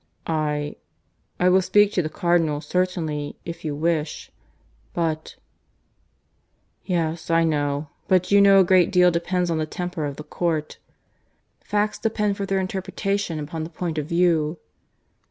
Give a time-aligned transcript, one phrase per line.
[0.25, 0.77] "I...
[1.39, 4.31] I will speak to the Cardinal, certainly, if you wish.
[4.95, 5.35] But"
[6.83, 7.89] "Yes, I know.
[8.07, 10.79] But you know a great deal depends on the temper of the court.
[11.63, 14.57] Facts depend for their interpretation upon the point of view."